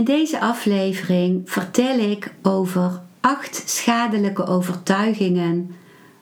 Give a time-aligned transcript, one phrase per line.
[0.00, 5.70] In deze aflevering vertel ik over acht schadelijke overtuigingen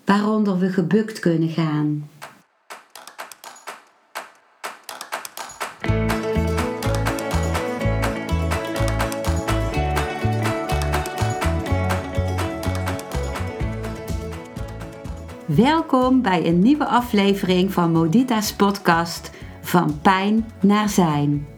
[0.04, 2.08] waaronder we gebukt kunnen gaan.
[15.46, 21.57] Welkom bij een nieuwe aflevering van Modita's podcast Van Pijn naar Zijn.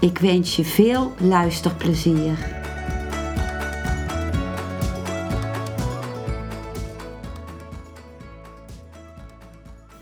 [0.00, 2.58] Ik wens je veel luisterplezier.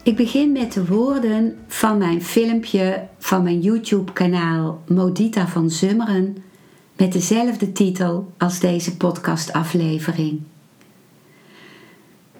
[0.02, 6.36] Ik begin met de woorden van mijn filmpje van mijn YouTube-kanaal Modita van Zummeren
[6.96, 10.42] met dezelfde titel als deze podcastaflevering.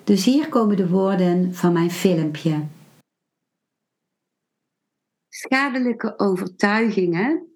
[0.05, 2.63] Dus hier komen de woorden van mijn filmpje.
[5.29, 7.48] Schadelijke overtuigingen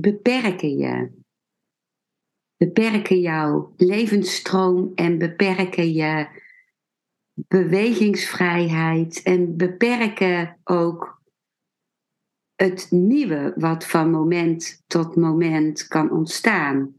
[0.00, 1.16] beperken je.
[2.56, 6.28] Beperken jouw levensstroom en beperken je
[7.34, 11.22] bewegingsvrijheid en beperken ook
[12.54, 16.94] het nieuwe wat van moment tot moment kan ontstaan.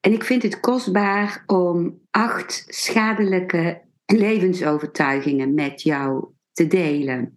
[0.00, 7.35] En ik vind het kostbaar om acht schadelijke levensovertuigingen met jou te delen.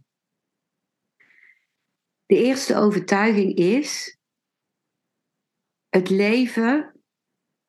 [2.29, 4.17] De eerste overtuiging is:
[5.87, 7.01] het leven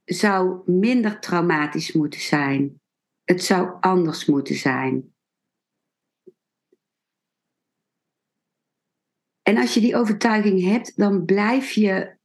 [0.05, 2.80] zou minder traumatisch moeten zijn.
[3.25, 5.14] Het zou anders moeten zijn.
[9.42, 12.18] En als je die overtuiging hebt, dan blijf je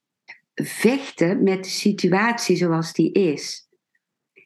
[0.54, 3.70] vechten met de situatie zoals die is.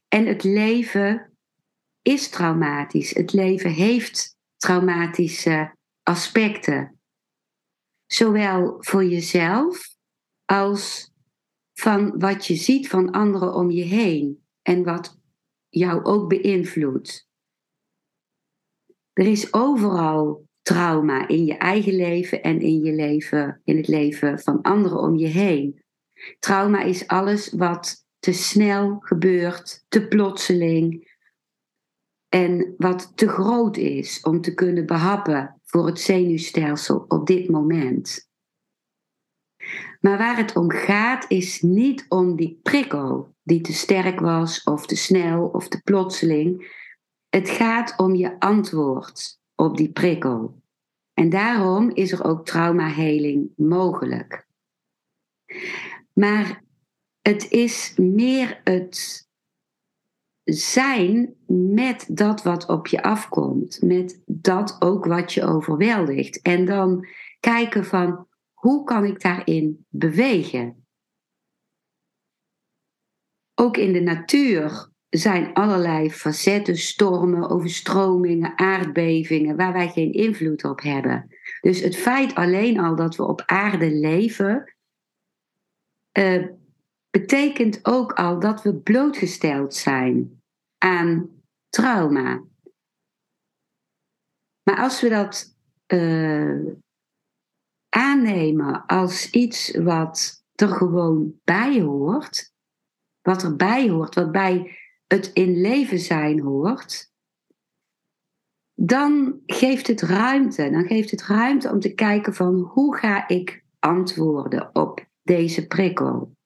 [0.07, 1.37] En het leven
[2.01, 3.13] is traumatisch.
[3.13, 6.98] Het leven heeft traumatische aspecten.
[8.11, 9.95] Zowel voor jezelf
[10.45, 11.11] als
[11.73, 15.19] van wat je ziet van anderen om je heen en wat
[15.67, 17.27] jou ook beïnvloedt.
[19.13, 24.39] Er is overal trauma in je eigen leven en in je leven, in het leven
[24.39, 25.83] van anderen om je heen.
[26.39, 31.17] Trauma is alles wat te snel gebeurt, te plotseling
[32.29, 38.29] en wat te groot is om te kunnen behappen voor het zenuwstelsel op dit moment.
[40.01, 44.85] Maar waar het om gaat is niet om die prikkel die te sterk was of
[44.85, 46.77] te snel of te plotseling.
[47.29, 50.61] Het gaat om je antwoord op die prikkel.
[51.13, 54.47] En daarom is er ook traumaheling mogelijk.
[56.13, 56.63] Maar
[57.21, 59.28] het is meer het
[60.53, 66.41] zijn met dat wat op je afkomt, met dat ook wat je overweldigt.
[66.41, 67.07] En dan
[67.39, 70.87] kijken van hoe kan ik daarin bewegen?
[73.55, 80.81] Ook in de natuur zijn allerlei facetten, stormen, overstromingen, aardbevingen, waar wij geen invloed op
[80.81, 81.27] hebben.
[81.61, 84.75] Dus het feit alleen al dat we op aarde leven,
[86.17, 86.47] uh,
[87.09, 90.38] betekent ook al dat we blootgesteld zijn
[90.79, 91.29] aan
[91.69, 92.43] trauma.
[94.63, 95.57] Maar als we dat
[95.87, 96.73] uh,
[97.89, 102.53] aannemen als iets wat er gewoon bij hoort,
[103.21, 107.11] wat erbij hoort, wat bij het in leven zijn hoort,
[108.73, 110.69] dan geeft het ruimte.
[110.69, 116.37] Dan geeft het ruimte om te kijken van hoe ga ik antwoorden op deze prikkel.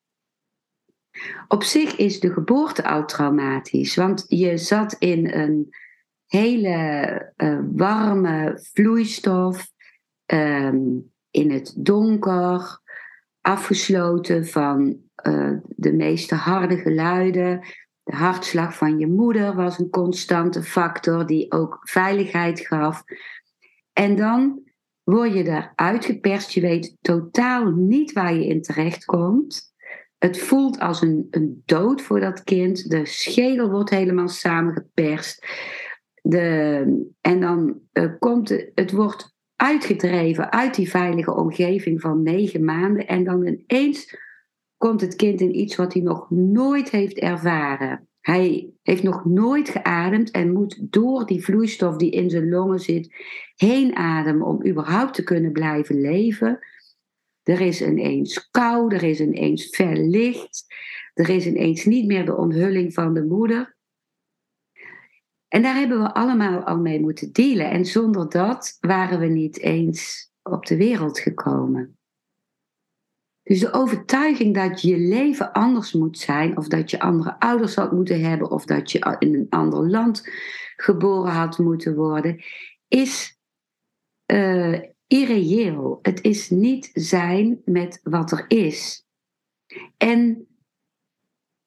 [1.47, 5.75] Op zich is de geboorte al traumatisch, want je zat in een
[6.25, 9.71] hele uh, warme vloeistof.
[10.25, 12.81] Um, in het donker,
[13.41, 17.59] afgesloten van uh, de meeste harde geluiden.
[18.03, 23.03] De hartslag van je moeder was een constante factor die ook veiligheid gaf.
[23.93, 24.61] En dan
[25.03, 26.51] word je eruit geperst.
[26.51, 29.72] Je weet totaal niet waar je in terecht komt.
[30.23, 32.89] Het voelt als een, een dood voor dat kind.
[32.89, 35.45] De schedel wordt helemaal samengeperst.
[36.21, 42.63] De, en dan uh, komt het, het wordt uitgedreven uit die veilige omgeving van negen
[42.63, 43.07] maanden.
[43.07, 44.17] En dan ineens
[44.77, 48.07] komt het kind in iets wat hij nog nooit heeft ervaren.
[48.21, 53.15] Hij heeft nog nooit geademd en moet door die vloeistof die in zijn longen zit
[53.55, 56.59] heen ademen om überhaupt te kunnen blijven leven.
[57.43, 60.65] Er is ineens kou, er is ineens fel licht,
[61.13, 63.75] er is ineens niet meer de onthulling van de moeder.
[65.47, 67.69] En daar hebben we allemaal al mee moeten dealen.
[67.69, 71.97] En zonder dat waren we niet eens op de wereld gekomen.
[73.43, 77.91] Dus de overtuiging dat je leven anders moet zijn, of dat je andere ouders had
[77.91, 80.29] moeten hebben, of dat je in een ander land
[80.75, 82.43] geboren had moeten worden,
[82.87, 83.37] is
[84.31, 84.79] uh,
[85.13, 85.99] irreëel.
[86.01, 89.05] Het is niet zijn met wat er is.
[89.97, 90.47] En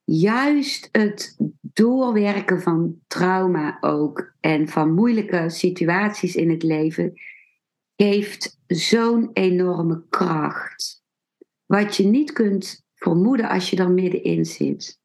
[0.04, 7.12] juist het doorwerken van trauma ook en van moeilijke situaties in het leven
[7.96, 11.04] geeft zo'n enorme kracht.
[11.66, 15.00] Wat je niet kunt vermoeden als je er middenin zit.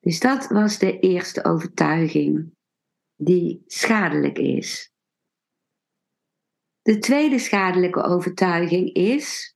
[0.00, 2.52] Dus dat was de eerste overtuiging
[3.16, 4.92] die schadelijk is.
[6.82, 9.54] De tweede schadelijke overtuiging is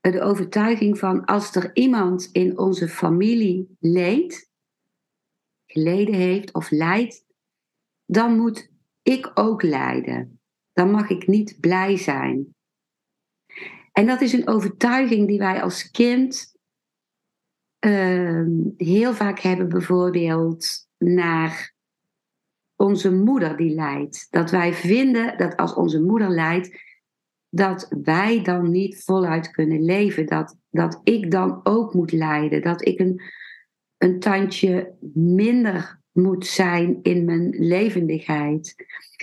[0.00, 4.50] de overtuiging van als er iemand in onze familie leed,
[5.66, 7.24] geleden heeft of lijdt,
[8.04, 8.70] dan moet
[9.02, 10.40] ik ook lijden.
[10.72, 12.54] Dan mag ik niet blij zijn.
[13.92, 16.54] En dat is een overtuiging die wij als kind
[17.86, 18.46] uh,
[18.76, 21.73] heel vaak hebben, bijvoorbeeld naar
[22.84, 24.26] onze moeder die lijdt.
[24.30, 26.82] Dat wij vinden dat als onze moeder lijdt,
[27.48, 30.26] dat wij dan niet voluit kunnen leven.
[30.26, 32.62] Dat, dat ik dan ook moet lijden.
[32.62, 33.20] Dat ik een,
[33.96, 38.74] een tandje minder moet zijn in mijn levendigheid.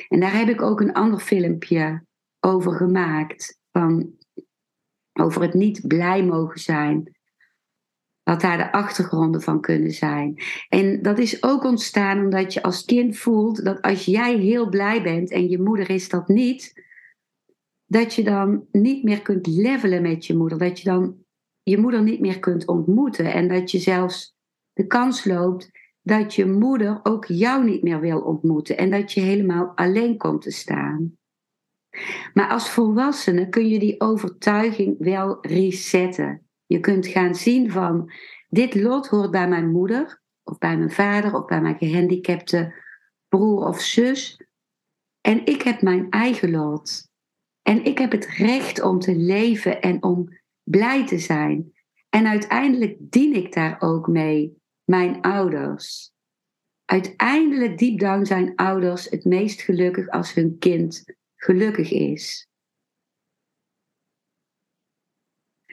[0.08, 2.06] En daar heb ik ook een ander filmpje
[2.40, 3.60] over gemaakt.
[3.72, 4.12] Van,
[5.14, 7.21] over het niet blij mogen zijn.
[8.32, 10.36] Wat daar de achtergronden van kunnen zijn.
[10.70, 15.04] En dat is ook ontstaan omdat je als kind voelt dat als jij heel blij
[15.04, 16.84] bent en je moeder is dat niet,
[17.86, 20.58] dat je dan niet meer kunt levelen met je moeder.
[20.58, 21.16] Dat je dan
[21.64, 23.34] je moeder niet meer kunt ontmoeten.
[23.34, 24.36] En dat je zelfs
[24.74, 28.78] de kans loopt dat je moeder ook jou niet meer wil ontmoeten.
[28.78, 31.18] En dat je helemaal alleen komt te staan.
[32.34, 36.46] Maar als volwassene kun je die overtuiging wel resetten.
[36.72, 38.12] Je kunt gaan zien van
[38.50, 42.74] dit lot hoort bij mijn moeder, of bij mijn vader, of bij mijn gehandicapte
[43.28, 44.46] broer of zus.
[45.22, 47.10] En ik heb mijn eigen lot.
[47.62, 51.74] En ik heb het recht om te leven en om blij te zijn.
[52.10, 56.12] En uiteindelijk dien ik daar ook mee mijn ouders.
[56.86, 61.04] Uiteindelijk, deep down, zijn ouders het meest gelukkig als hun kind
[61.36, 62.50] gelukkig is.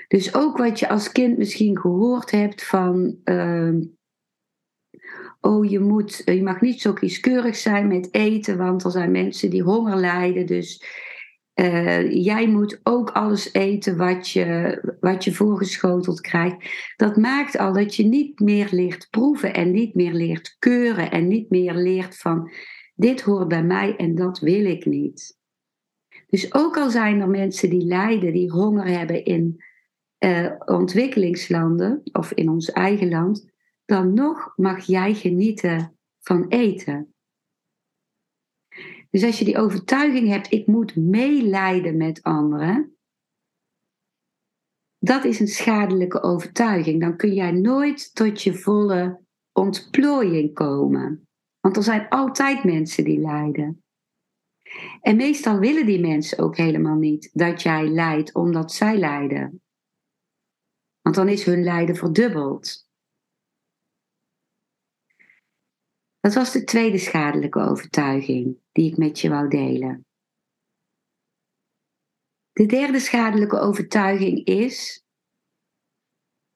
[0.08, 3.16] Dus ook wat je als kind misschien gehoord hebt van.
[3.24, 3.74] Uh,
[5.40, 9.50] oh, je, moet, je mag niet zo kieskeurig zijn met eten, want er zijn mensen
[9.50, 10.46] die honger lijden.
[10.46, 10.82] Dus
[11.54, 16.56] uh, jij moet ook alles eten wat je, wat je voorgeschoteld krijgt.
[16.96, 21.28] Dat maakt al dat je niet meer leert proeven en niet meer leert keuren en
[21.28, 22.50] niet meer leert van
[22.94, 25.38] dit hoort bij mij en dat wil ik niet.
[26.28, 29.62] Dus ook al zijn er mensen die lijden, die honger hebben in
[30.18, 33.50] uh, ontwikkelingslanden of in ons eigen land,
[33.84, 37.14] dan nog mag jij genieten van eten.
[39.10, 42.98] Dus als je die overtuiging hebt, ik moet meelijden met anderen,
[44.98, 47.00] dat is een schadelijke overtuiging.
[47.00, 49.20] Dan kun jij nooit tot je volle
[49.52, 51.28] ontplooiing komen.
[51.60, 53.82] Want er zijn altijd mensen die lijden.
[55.00, 59.62] En meestal willen die mensen ook helemaal niet dat jij lijdt omdat zij lijden.
[61.08, 62.88] Want dan is hun lijden verdubbeld.
[66.20, 70.06] Dat was de tweede schadelijke overtuiging die ik met je wou delen.
[72.52, 75.04] De derde schadelijke overtuiging is: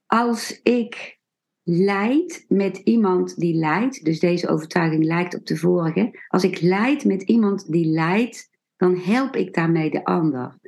[0.06, 1.18] als ik
[1.62, 7.04] leid met iemand die lijdt, dus deze overtuiging lijkt op de vorige, als ik leid
[7.04, 10.59] met iemand die lijdt, dan help ik daarmee de ander.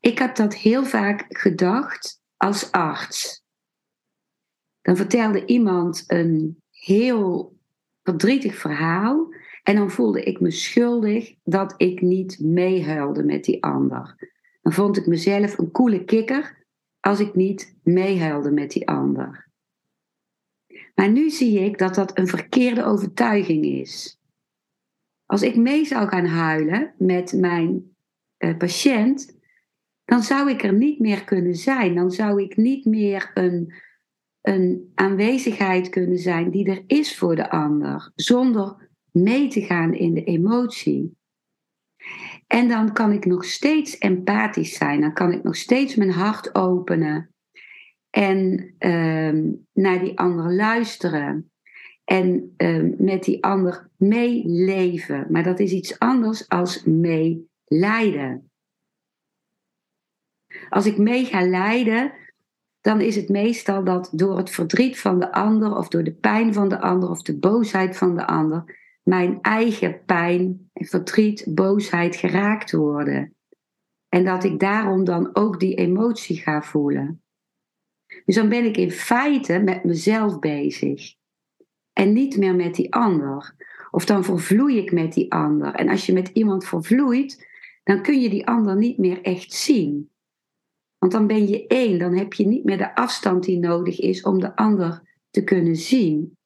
[0.00, 3.44] Ik heb dat heel vaak gedacht als arts.
[4.80, 7.56] Dan vertelde iemand een heel
[8.02, 9.34] verdrietig verhaal.
[9.62, 14.30] En dan voelde ik me schuldig dat ik niet meehuilde met die ander.
[14.62, 16.66] Dan vond ik mezelf een coole kikker
[17.00, 19.48] als ik niet meehuilde met die ander.
[20.94, 24.20] Maar nu zie ik dat dat een verkeerde overtuiging is.
[25.26, 27.96] Als ik mee zou gaan huilen met mijn
[28.38, 29.40] uh, patiënt,
[30.04, 31.94] dan zou ik er niet meer kunnen zijn.
[31.94, 33.74] Dan zou ik niet meer een,
[34.40, 40.14] een aanwezigheid kunnen zijn die er is voor de ander, zonder mee te gaan in
[40.14, 41.16] de emotie.
[42.46, 45.00] En dan kan ik nog steeds empathisch zijn.
[45.00, 47.34] Dan kan ik nog steeds mijn hart openen.
[48.10, 51.52] En uh, naar die ander luisteren.
[52.04, 55.26] En uh, met die ander meeleven.
[55.30, 58.51] Maar dat is iets anders als meelijden.
[60.72, 62.12] Als ik mee ga lijden,
[62.80, 66.54] dan is het meestal dat door het verdriet van de ander, of door de pijn
[66.54, 72.72] van de ander, of de boosheid van de ander, mijn eigen pijn, verdriet, boosheid geraakt
[72.72, 73.34] worden.
[74.08, 77.22] En dat ik daarom dan ook die emotie ga voelen.
[78.24, 81.14] Dus dan ben ik in feite met mezelf bezig.
[81.92, 83.54] En niet meer met die ander.
[83.90, 85.74] Of dan vervloei ik met die ander.
[85.74, 87.48] En als je met iemand vervloeit,
[87.84, 90.10] dan kun je die ander niet meer echt zien.
[91.02, 94.22] Want dan ben je één, dan heb je niet meer de afstand die nodig is
[94.22, 96.36] om de ander te kunnen zien.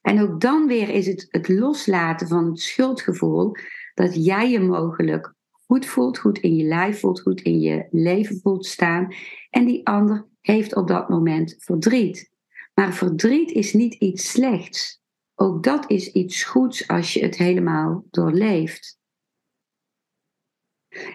[0.00, 3.52] En ook dan weer is het het loslaten van het schuldgevoel
[3.94, 8.40] dat jij je mogelijk goed voelt, goed in je lijf voelt, goed in je leven
[8.40, 9.14] voelt staan.
[9.50, 12.30] En die ander heeft op dat moment verdriet.
[12.74, 15.00] Maar verdriet is niet iets slechts.
[15.34, 18.97] Ook dat is iets goeds als je het helemaal doorleeft.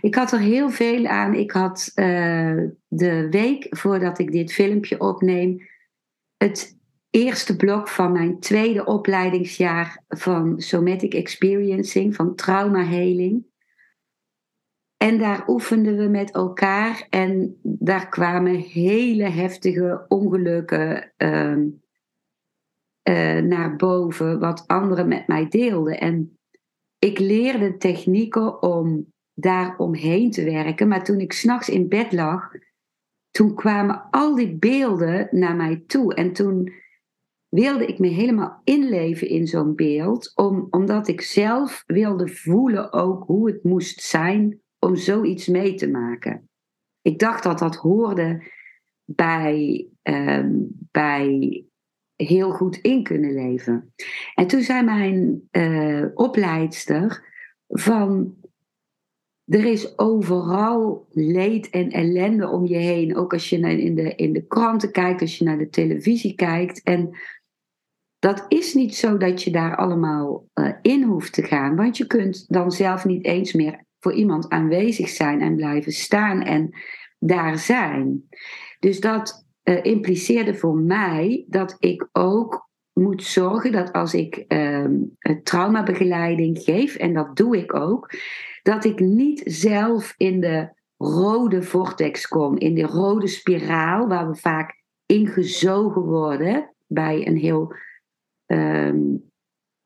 [0.02, 1.34] Ik had er heel veel aan.
[1.34, 5.68] Ik had uh, de week voordat ik dit filmpje opneem,
[6.38, 6.78] het
[7.10, 13.46] eerste blok van mijn tweede opleidingsjaar van Somatic Experiencing, van traumaheling.
[14.98, 21.58] En daar oefenden we met elkaar en daar kwamen hele heftige ongelukken uh,
[23.10, 26.00] uh, naar boven, wat anderen met mij deelden.
[26.00, 26.40] En
[27.00, 30.88] ik leerde technieken om daar omheen te werken.
[30.88, 32.52] Maar toen ik s'nachts in bed lag,
[33.32, 36.14] toen kwamen al die beelden naar mij toe.
[36.14, 36.72] En toen
[37.50, 43.24] wilde ik me helemaal inleven in zo'n beeld, om, omdat ik zelf wilde voelen ook
[43.24, 46.50] hoe het moest zijn om zoiets mee te maken.
[47.02, 48.52] Ik dacht dat dat hoorde
[49.06, 51.64] bij, um, bij
[52.16, 53.94] heel goed in kunnen leven.
[54.36, 57.32] En toen zei mijn uh, opleidster
[57.68, 58.36] van
[59.46, 63.16] er is overal leed en ellende om je heen.
[63.16, 66.84] Ook als je in de, in de kranten kijkt, als je naar de televisie kijkt.
[66.84, 67.18] En
[68.20, 71.76] dat is niet zo dat je daar allemaal uh, in hoeft te gaan.
[71.76, 76.42] Want je kunt dan zelf niet eens meer voor iemand aanwezig zijn en blijven staan
[76.42, 76.70] en
[77.20, 78.28] daar zijn.
[78.80, 84.86] Dus dat uh, impliceerde voor mij dat ik ook moet zorgen dat als ik uh,
[85.44, 88.14] traumabegeleiding geef, en dat doe ik ook,
[88.64, 94.36] dat ik niet zelf in de rode vortex kom, in de rode spiraal, waar we
[94.36, 97.76] vaak ingezogen worden bij een heel
[98.46, 99.32] um,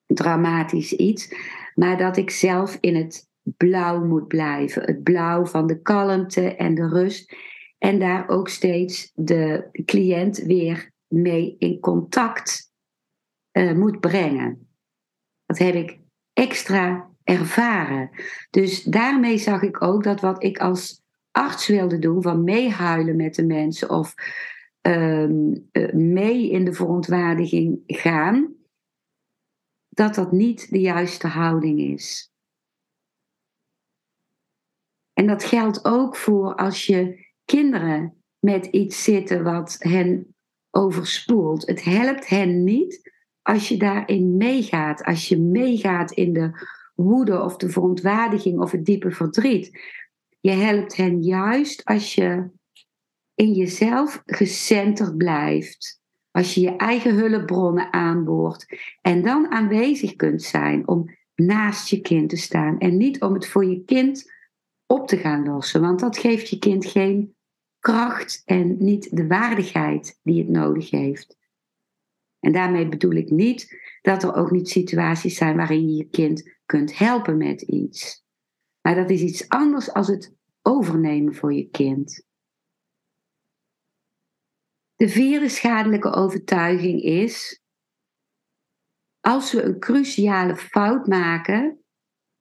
[0.06, 1.34] dramatisch iets,
[1.76, 4.82] maar dat ik zelf in het blauw moet blijven.
[4.84, 7.36] Het blauw van de kalmte en de rust.
[7.78, 12.72] En daar ook steeds de cliënt weer mee in contact
[13.52, 14.68] uh, moet brengen.
[15.46, 16.00] Dat heb ik
[16.34, 18.10] extra ervaren.
[18.50, 23.36] Dus daarmee zag ik ook dat wat ik als arts wilde doen, van meehuilen met
[23.36, 24.14] de mensen of
[24.88, 25.30] uh,
[25.94, 28.56] mee in de verontwaardiging gaan,
[29.90, 32.32] dat dat niet de juiste houding is.
[35.14, 40.36] En dat geldt ook voor als je kinderen met iets zitten wat hen
[40.72, 41.68] overspoelt.
[41.68, 47.58] Het helpt hen niet als je daarin meegaat, als je meegaat in de woede of
[47.58, 49.80] de verontwaardiging of het diepe verdriet.
[50.40, 52.50] Je helpt hen juist als je
[53.36, 56.02] in jezelf gecenterd blijft.
[56.32, 58.66] Als je je eigen hulpbronnen aanboort
[59.02, 63.48] en dan aanwezig kunt zijn om naast je kind te staan en niet om het
[63.48, 64.32] voor je kind
[64.86, 67.36] op te gaan lossen, want dat geeft je kind geen
[67.80, 71.38] kracht en niet de waardigheid die het nodig heeft.
[72.40, 76.56] En daarmee bedoel ik niet dat er ook niet situaties zijn waarin je je kind
[76.66, 78.24] kunt helpen met iets.
[78.82, 82.26] Maar dat is iets anders als het overnemen voor je kind.
[84.96, 87.62] De vierde schadelijke overtuiging is:
[89.20, 91.84] als we een cruciale fout maken,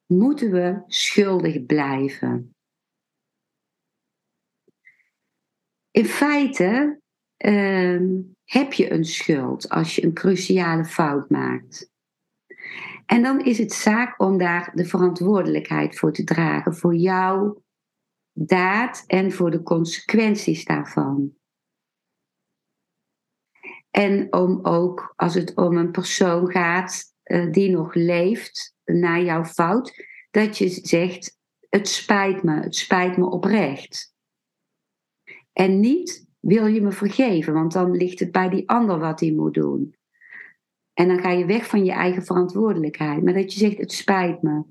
[0.07, 2.55] moeten we schuldig blijven.
[5.91, 7.01] In feite
[7.45, 8.01] uh,
[8.47, 11.91] heb je een schuld als je een cruciale fout maakt.
[13.07, 17.63] En dan is het zaak om daar de verantwoordelijkheid voor te dragen, voor jouw
[18.33, 21.35] daad en voor de consequenties daarvan.
[23.91, 29.45] En om ook, als het om een persoon gaat uh, die nog leeft na jouw
[29.45, 31.39] fout, dat je zegt:
[31.69, 34.15] Het spijt me, het spijt me oprecht.
[35.53, 39.33] En niet wil je me vergeven, want dan ligt het bij die ander wat hij
[39.33, 39.95] moet doen.
[40.95, 43.23] En dan ga je weg van je eigen verantwoordelijkheid.
[43.23, 44.63] Maar dat je zegt: Het spijt me.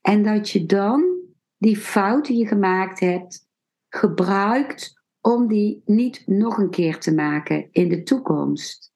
[0.00, 1.16] En dat je dan
[1.56, 3.46] die fout die je gemaakt hebt
[3.88, 8.92] gebruikt om die niet nog een keer te maken in de toekomst.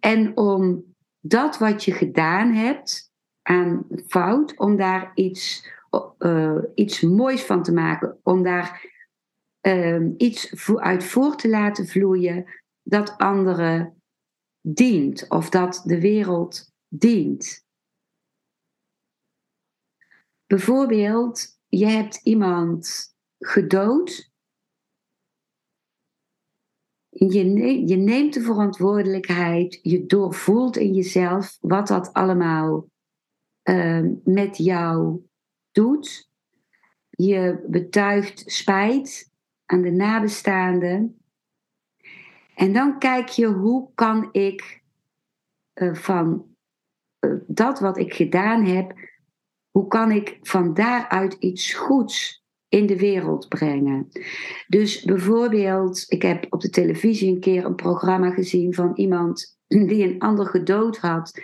[0.00, 0.84] En om
[1.20, 3.12] dat wat je gedaan hebt
[3.42, 5.68] aan fout, om daar iets,
[6.18, 8.91] uh, iets moois van te maken, om daar
[9.62, 12.44] uh, iets uit voor te laten vloeien
[12.82, 14.02] dat anderen
[14.60, 17.66] dient of dat de wereld dient.
[20.46, 24.32] Bijvoorbeeld, je hebt iemand gedood
[27.28, 32.88] je, je neemt de verantwoordelijkheid, je doorvoelt in jezelf wat dat allemaal
[33.64, 35.20] uh, met jou
[35.70, 36.30] doet.
[37.10, 39.31] Je betuigt spijt
[39.66, 41.22] aan de nabestaanden.
[42.54, 44.82] En dan kijk je hoe kan ik
[45.74, 46.46] uh, van
[47.20, 48.94] uh, dat wat ik gedaan heb,
[49.70, 54.08] hoe kan ik van daaruit iets goeds in de wereld brengen.
[54.66, 60.04] Dus bijvoorbeeld, ik heb op de televisie een keer een programma gezien van iemand die
[60.04, 61.40] een ander gedood had.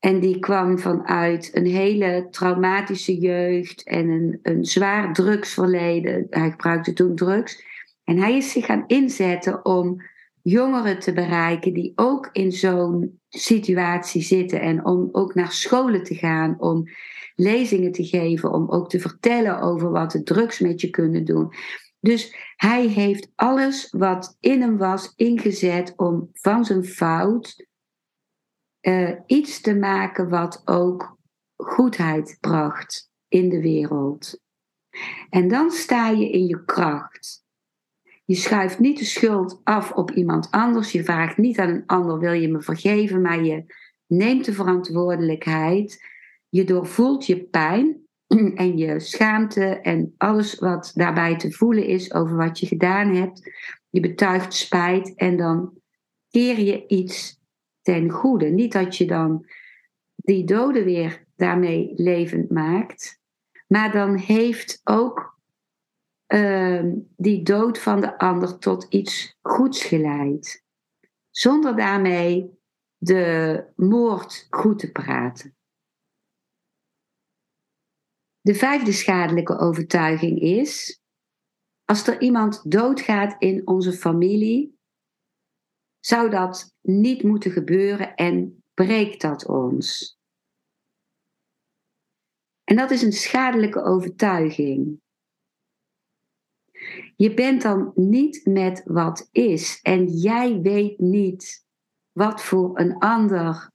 [0.00, 6.26] En die kwam vanuit een hele traumatische jeugd en een, een zwaar drugsverleden.
[6.30, 7.64] Hij gebruikte toen drugs.
[8.04, 10.02] En hij is zich gaan inzetten om
[10.42, 14.60] jongeren te bereiken die ook in zo'n situatie zitten.
[14.60, 16.84] En om ook naar scholen te gaan, om
[17.34, 21.52] lezingen te geven, om ook te vertellen over wat de drugs met je kunnen doen.
[22.00, 27.66] Dus hij heeft alles wat in hem was ingezet om van zijn fout
[28.80, 31.18] uh, iets te maken wat ook
[31.56, 34.40] goedheid bracht in de wereld.
[35.30, 37.44] En dan sta je in je kracht.
[38.24, 40.92] Je schuift niet de schuld af op iemand anders.
[40.92, 43.20] Je vraagt niet aan een ander: wil je me vergeven?
[43.20, 43.64] Maar je
[44.06, 46.08] neemt de verantwoordelijkheid
[46.50, 48.06] je doorvoelt je pijn
[48.54, 53.50] en je schaamte en alles wat daarbij te voelen is over wat je gedaan hebt.
[53.90, 55.72] Je betuigt spijt en dan
[56.28, 57.39] keer je iets
[57.82, 58.46] ten goede.
[58.46, 59.46] Niet dat je dan
[60.16, 63.20] die doden weer daarmee levend maakt,
[63.66, 65.38] maar dan heeft ook
[66.28, 70.64] uh, die dood van de ander tot iets goeds geleid.
[71.30, 72.58] Zonder daarmee
[72.96, 75.54] de moord goed te praten.
[78.40, 81.00] De vijfde schadelijke overtuiging is:
[81.84, 84.79] als er iemand doodgaat in onze familie,
[86.00, 90.18] zou dat niet moeten gebeuren en breekt dat ons.
[92.64, 95.00] En dat is een schadelijke overtuiging.
[97.16, 101.66] Je bent dan niet met wat is en jij weet niet
[102.12, 103.70] wat voor een ander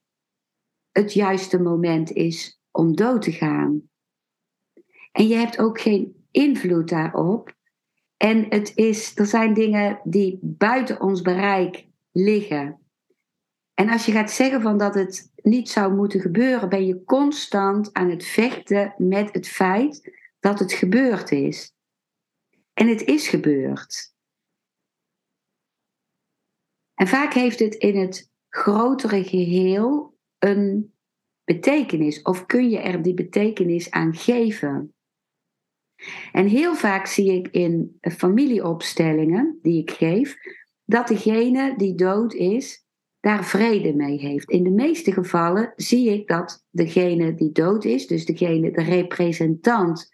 [0.92, 3.90] het juiste moment is om dood te gaan.
[5.12, 7.56] En je hebt ook geen invloed daarop.
[8.18, 12.80] En het is, er zijn dingen die buiten ons bereik liggen.
[13.74, 17.94] En als je gaat zeggen van dat het niet zou moeten gebeuren, ben je constant
[17.94, 21.74] aan het vechten met het feit dat het gebeurd is.
[22.74, 24.14] En het is gebeurd.
[26.94, 30.94] En vaak heeft het in het grotere geheel een
[31.44, 34.96] betekenis, of kun je er die betekenis aan geven.
[36.32, 40.38] En heel vaak zie ik in familieopstellingen die ik geef,
[40.86, 42.86] dat degene die dood is,
[43.20, 44.50] daar vrede mee heeft.
[44.50, 50.10] In de meeste gevallen zie ik dat degene die dood is, dus degene, de representant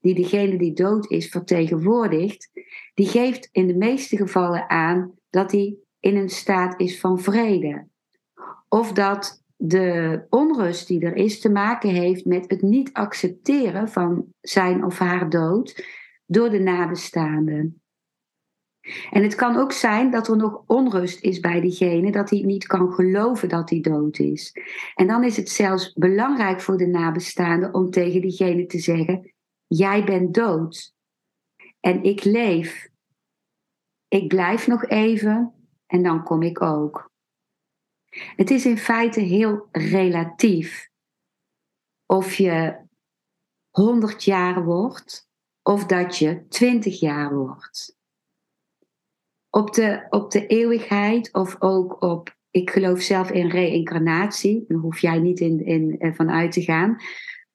[0.00, 2.50] die degene die dood is vertegenwoordigt,
[2.94, 7.86] die geeft in de meeste gevallen aan dat hij in een staat is van vrede.
[8.68, 14.26] Of dat de onrust die er is te maken heeft met het niet accepteren van
[14.40, 15.84] zijn of haar dood
[16.26, 17.80] door de nabestaanden.
[19.10, 22.66] En het kan ook zijn dat er nog onrust is bij diegene, dat hij niet
[22.66, 24.52] kan geloven dat hij dood is.
[24.94, 29.32] En dan is het zelfs belangrijk voor de nabestaanden om tegen diegene te zeggen:
[29.66, 30.94] Jij bent dood
[31.80, 32.88] en ik leef.
[34.08, 35.54] Ik blijf nog even
[35.86, 37.10] en dan kom ik ook.
[38.36, 40.88] Het is in feite heel relatief
[42.06, 42.84] of je
[43.70, 45.28] 100 jaar wordt
[45.62, 47.96] of dat je 20 jaar wordt.
[49.56, 54.98] Op de, op de eeuwigheid of ook op, ik geloof zelf in reïncarnatie, daar hoef
[54.98, 56.96] jij niet in, in, eh, van uit te gaan.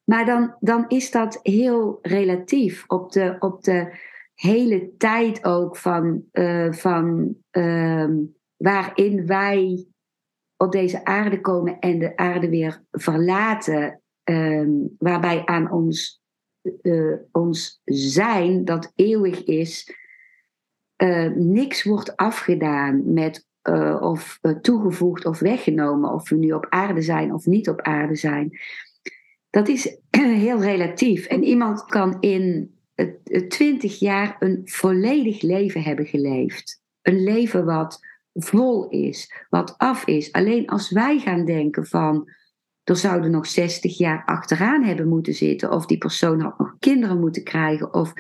[0.04, 3.94] Maar dan, dan is dat heel relatief op de, op de
[4.34, 8.10] hele tijd ook van, uh, van uh,
[8.58, 9.88] waarin wij
[10.58, 16.22] op deze aarde komen en de aarde weer verlaten, uh, waarbij aan ons,
[16.82, 20.01] uh, ons zijn, dat eeuwig is,
[21.36, 23.46] niks wordt afgedaan met
[24.00, 28.60] of toegevoegd of weggenomen, of we nu op aarde zijn of niet op aarde zijn.
[29.50, 29.98] Dat is
[30.46, 31.26] heel relatief.
[31.26, 32.76] En iemand kan in
[33.48, 36.82] twintig jaar een volledig leven hebben geleefd.
[37.02, 38.00] Een leven wat
[38.34, 40.32] vol is, wat af is.
[40.32, 42.30] Alleen als wij gaan denken van
[42.84, 47.20] er zouden nog 60 jaar achteraan hebben moeten zitten, of die persoon had nog kinderen
[47.20, 48.14] moeten krijgen, of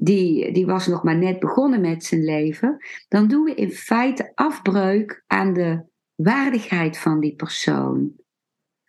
[0.00, 4.32] die, die was nog maar net begonnen met zijn leven, dan doen we in feite
[4.34, 5.84] afbreuk aan de
[6.14, 8.12] waardigheid van die persoon.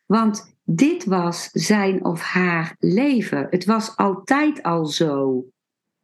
[0.05, 3.47] Want dit was zijn of haar leven.
[3.49, 5.45] Het was altijd al zo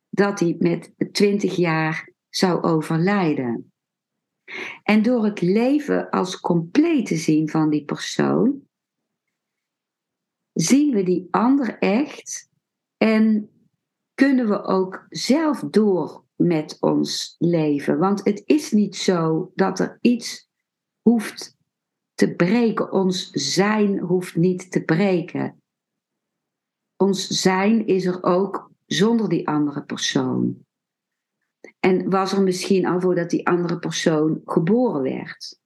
[0.10, 3.74] dat hij met 20 jaar zou overlijden.
[4.84, 8.62] En door het leven als compleet te zien van die persoon,
[10.54, 12.50] zien we die ander echt
[12.98, 13.50] en
[14.16, 17.98] kunnen we ook zelf door met ons leven.
[17.98, 20.50] Want het is niet zo dat er iets
[21.02, 21.58] hoeft
[22.14, 22.92] te breken.
[22.92, 25.64] Ons zijn hoeft niet te breken.
[26.96, 30.66] Ons zijn is er ook zonder die andere persoon.
[31.80, 35.60] En was er misschien al voordat die andere persoon geboren werd.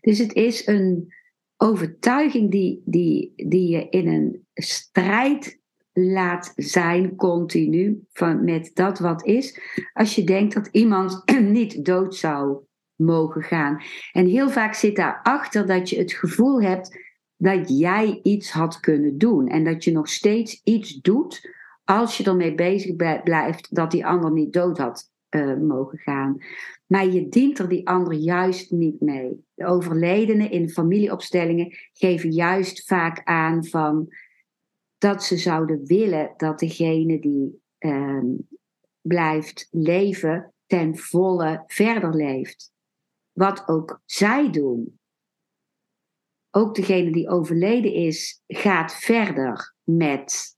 [0.00, 1.14] Dus het is een
[1.56, 5.58] overtuiging die, die, die je in een strijd
[5.92, 9.60] laat zijn continu van, met dat wat is.
[9.92, 12.58] Als je denkt dat iemand niet dood zou
[12.94, 13.82] mogen gaan.
[14.12, 16.98] En heel vaak zit daarachter dat je het gevoel hebt
[17.36, 19.48] dat jij iets had kunnen doen.
[19.48, 21.52] En dat je nog steeds iets doet
[21.84, 26.36] als je ermee bezig blijft dat die ander niet dood had uh, mogen gaan.
[26.94, 29.44] Maar je dient er die ander juist niet mee.
[29.54, 34.08] De overledenen in familieopstellingen geven juist vaak aan van
[34.98, 38.34] dat ze zouden willen dat degene die uh,
[39.00, 42.72] blijft leven ten volle verder leeft.
[43.32, 44.98] Wat ook zij doen.
[46.50, 50.56] Ook degene die overleden is, gaat verder met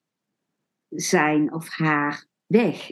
[0.89, 2.91] zijn of haar weg.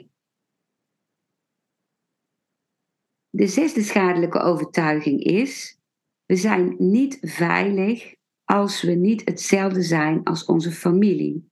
[3.36, 5.80] De zesde schadelijke overtuiging is:
[6.26, 11.50] we zijn niet veilig als we niet hetzelfde zijn als onze familie.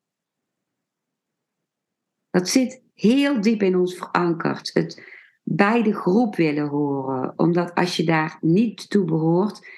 [2.30, 4.70] Dat zit heel diep in ons verankerd.
[4.72, 5.10] Het
[5.42, 9.68] bij de groep willen horen, omdat als je daar niet toe behoort,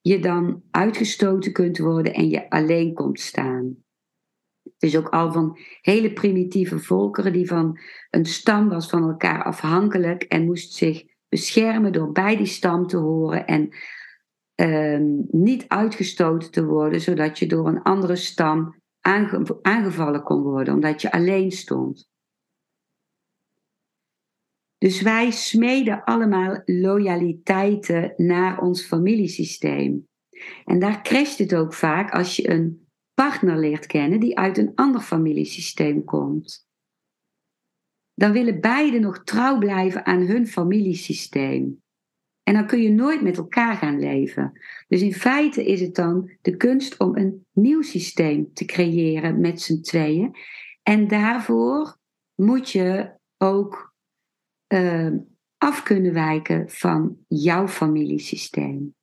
[0.00, 3.84] je dan uitgestoten kunt worden en je alleen komt staan.
[4.62, 7.78] Het is ook al van hele primitieve volkeren die van
[8.10, 12.96] een stam was van elkaar afhankelijk en moest zich beschermen door bij die stam te
[12.96, 13.72] horen en
[14.54, 18.82] Ehm, niet uitgestoten te worden, zodat je door een andere stam
[19.62, 22.08] aangevallen kon worden, omdat je alleen stond.
[24.78, 30.08] Dus wij smeden allemaal loyaliteiten naar ons familiesysteem.
[30.64, 34.72] En daar crasht het ook vaak als je een partner leert kennen die uit een
[34.74, 36.63] ander familiesysteem komt.
[38.14, 41.82] Dan willen beiden nog trouw blijven aan hun familiesysteem.
[42.42, 44.60] En dan kun je nooit met elkaar gaan leven.
[44.88, 49.60] Dus in feite is het dan de kunst om een nieuw systeem te creëren met
[49.60, 50.36] z'n tweeën.
[50.82, 51.96] En daarvoor
[52.34, 53.94] moet je ook
[54.68, 55.12] uh,
[55.58, 58.94] af kunnen wijken van jouw familiesysteem.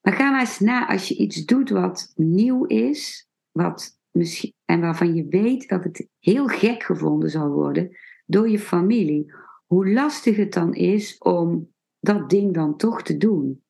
[0.00, 4.80] Maar ga maar eens na als je iets doet wat nieuw is, wat misschien, en
[4.80, 9.34] waarvan je weet dat het heel gek gevonden zal worden door je familie
[9.66, 13.64] hoe lastig het dan is om dat ding dan toch te doen.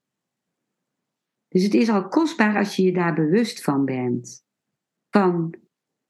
[1.49, 4.45] Dus het is al kostbaar als je je daar bewust van bent.
[5.11, 5.55] Van,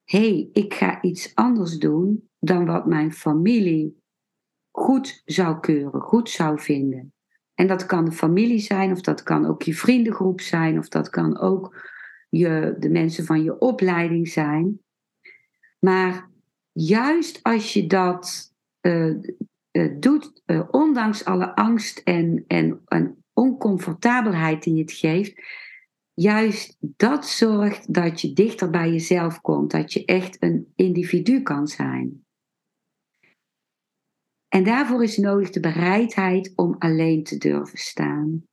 [0.05, 4.02] hé, hey, ik ga iets anders doen dan wat mijn familie
[4.70, 7.14] goed zou keuren, goed zou vinden.
[7.55, 11.09] En dat kan de familie zijn, of dat kan ook je vriendengroep zijn, of dat
[11.09, 11.90] kan ook
[12.28, 14.82] je, de mensen van je opleiding zijn.
[15.85, 16.31] Maar
[16.73, 19.16] juist als je dat, uh,
[19.73, 25.42] uh, doet, uh, ondanks alle angst en, en, en oncomfortabelheid die het geeft,
[26.14, 31.66] juist dat zorgt dat je dichter bij jezelf komt, dat je echt een individu kan
[31.66, 32.25] zijn.
[34.49, 38.47] En daarvoor is nodig de bereidheid om alleen te durven staan.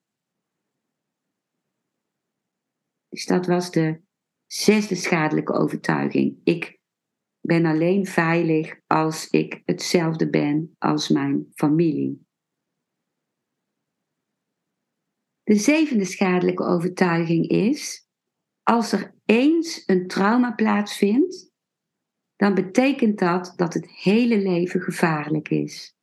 [3.07, 4.01] Dus dat was de
[4.45, 6.39] zesde schadelijke overtuiging.
[6.43, 6.78] Ik
[7.49, 12.27] ben alleen veilig als ik hetzelfde ben als mijn familie.
[15.43, 18.07] De zevende schadelijke overtuiging is:
[18.63, 21.51] als er eens een trauma plaatsvindt,
[22.35, 25.95] dan betekent dat dat het hele leven gevaarlijk is.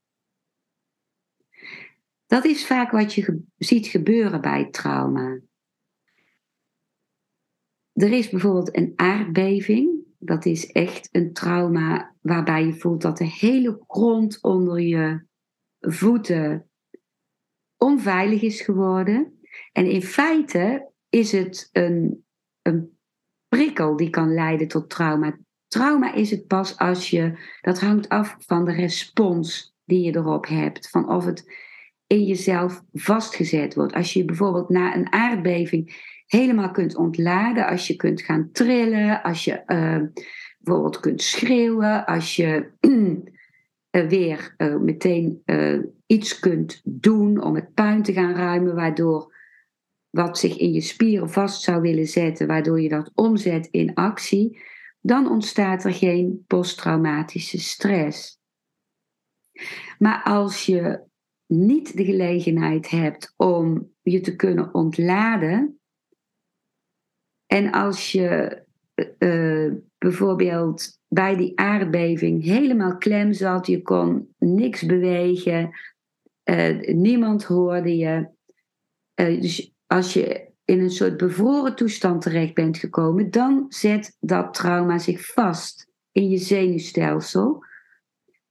[2.27, 5.41] Dat is vaak wat je ziet gebeuren bij trauma.
[7.93, 9.96] Er is bijvoorbeeld een aardbeving.
[10.27, 15.25] Dat is echt een trauma waarbij je voelt dat de hele grond onder je
[15.81, 16.71] voeten
[17.77, 19.41] onveilig is geworden.
[19.73, 22.25] En in feite is het een,
[22.63, 22.99] een
[23.49, 25.39] prikkel die kan leiden tot trauma.
[25.67, 30.47] Trauma is het pas als je, dat hangt af van de respons die je erop
[30.47, 30.91] hebt.
[30.91, 31.53] Van of het
[32.07, 33.93] in jezelf vastgezet wordt.
[33.93, 39.45] Als je bijvoorbeeld na een aardbeving helemaal kunt ontladen, als je kunt gaan trillen, als
[39.45, 40.03] je uh,
[40.59, 42.71] bijvoorbeeld kunt schreeuwen, als je
[44.09, 45.43] weer uh, meteen
[46.07, 49.35] iets kunt doen om het puin te gaan ruimen, waardoor
[50.11, 54.59] wat zich in je spieren vast zou willen zetten, waardoor je dat omzet in actie,
[55.01, 58.41] dan ontstaat er geen posttraumatische stress.
[59.99, 61.05] Maar als je
[61.47, 65.81] niet de gelegenheid hebt om je te kunnen ontladen,
[67.47, 68.63] en als je
[69.19, 75.71] uh, bijvoorbeeld bij die aardbeving helemaal klem zat, je kon niks bewegen,
[76.45, 78.29] uh, niemand hoorde je.
[79.15, 84.99] Dus als je in een soort bevroren toestand terecht bent gekomen, dan zet dat trauma
[84.99, 87.65] zich vast in je zenuwstelsel.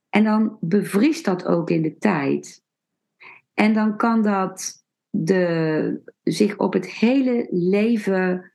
[0.10, 2.64] En dan bevriest dat ook in de tijd.
[3.54, 8.55] En dan kan dat de, zich op het hele leven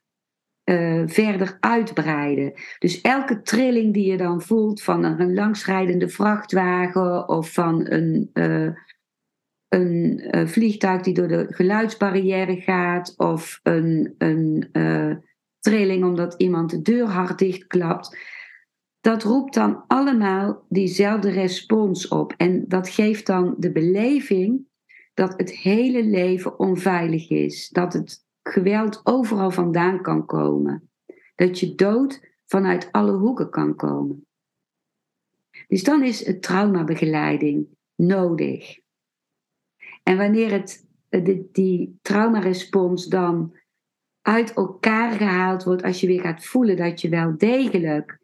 [0.70, 2.52] uh, verder uitbreiden.
[2.78, 8.70] Dus elke trilling die je dan voelt van een langsrijdende vrachtwagen of van een, uh,
[9.68, 14.68] een uh, vliegtuig die door de geluidsbarrière gaat of een, een
[15.60, 18.18] trilling omdat iemand de deur hard dichtklapt.
[19.00, 22.34] Dat roept dan allemaal diezelfde respons op.
[22.36, 24.68] En dat geeft dan de beleving
[25.14, 27.68] dat het hele leven onveilig is.
[27.68, 30.90] Dat het geweld overal vandaan kan komen.
[31.34, 34.26] Dat je dood vanuit alle hoeken kan komen.
[35.68, 38.78] Dus dan is het traumabegeleiding nodig.
[40.02, 43.54] En wanneer het, die, die traumarespons dan
[44.22, 48.18] uit elkaar gehaald wordt, als je weer gaat voelen dat je wel degelijk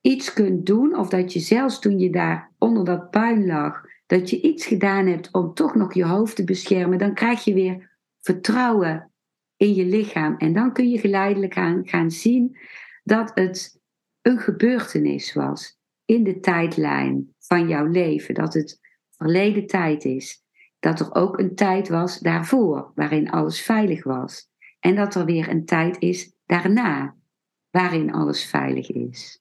[0.00, 4.30] iets kunt doen, of dat je zelfs toen je daar onder dat puin lag, dat
[4.30, 7.98] je iets gedaan hebt om toch nog je hoofd te beschermen, dan krijg je weer
[8.18, 9.10] vertrouwen
[9.56, 10.36] in je lichaam.
[10.36, 12.58] En dan kun je geleidelijk gaan, gaan zien
[13.04, 13.80] dat het
[14.22, 18.34] een gebeurtenis was in de tijdlijn van jouw leven.
[18.34, 20.44] Dat het verleden tijd is.
[20.78, 24.48] Dat er ook een tijd was daarvoor waarin alles veilig was.
[24.80, 27.16] En dat er weer een tijd is daarna
[27.70, 29.40] waarin alles veilig is.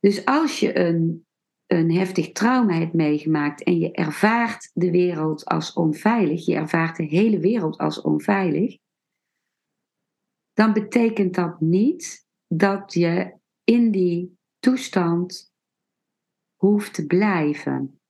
[0.00, 1.26] Dus als je een
[1.72, 7.04] een heftig trauma hebt meegemaakt en je ervaart de wereld als onveilig, je ervaart de
[7.04, 8.78] hele wereld als onveilig,
[10.52, 15.52] dan betekent dat niet dat je in die toestand
[16.56, 18.00] hoeft te blijven.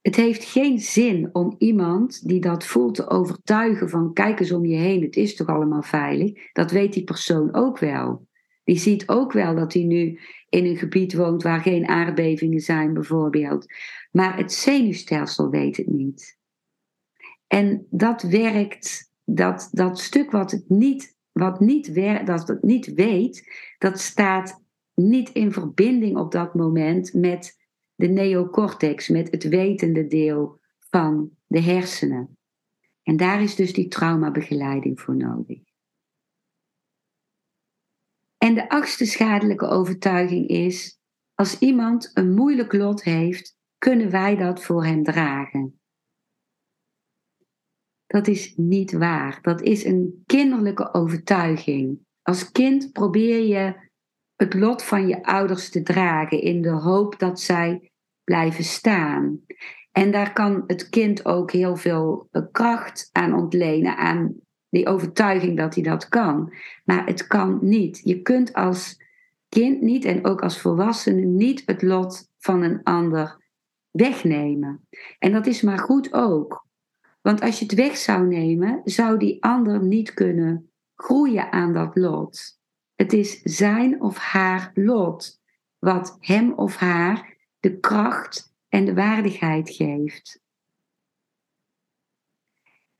[0.00, 4.64] Het heeft geen zin om iemand die dat voelt te overtuigen van kijk eens om
[4.64, 6.52] je heen, het is toch allemaal veilig.
[6.52, 8.26] Dat weet die persoon ook wel.
[8.64, 10.20] Die ziet ook wel dat hij nu
[10.52, 13.66] in een gebied woont waar geen aardbevingen zijn, bijvoorbeeld.
[14.10, 16.38] Maar het zenuwstelsel weet het niet.
[17.46, 22.94] En dat werkt, dat, dat stuk wat het niet, wat niet, wer, dat het niet
[22.94, 24.62] weet, dat staat
[24.94, 27.58] niet in verbinding op dat moment met
[27.94, 32.38] de neocortex, met het wetende deel van de hersenen.
[33.02, 35.71] En daar is dus die traumabegeleiding voor nodig.
[38.42, 40.98] En de achtste schadelijke overtuiging is:
[41.34, 45.80] als iemand een moeilijk lot heeft, kunnen wij dat voor hem dragen.
[48.06, 49.38] Dat is niet waar.
[49.42, 51.98] Dat is een kinderlijke overtuiging.
[52.22, 53.90] Als kind probeer je
[54.34, 57.92] het lot van je ouders te dragen in de hoop dat zij
[58.24, 59.40] blijven staan.
[59.90, 64.34] En daar kan het kind ook heel veel eh, kracht aan ontlenen, aan
[64.72, 66.52] die overtuiging dat hij dat kan.
[66.84, 68.00] Maar het kan niet.
[68.04, 69.00] Je kunt als
[69.48, 73.40] kind niet en ook als volwassene niet het lot van een ander
[73.90, 74.88] wegnemen.
[75.18, 76.66] En dat is maar goed ook.
[77.20, 81.96] Want als je het weg zou nemen, zou die ander niet kunnen groeien aan dat
[81.96, 82.60] lot.
[82.94, 85.40] Het is zijn of haar lot
[85.78, 90.40] wat hem of haar de kracht en de waardigheid geeft.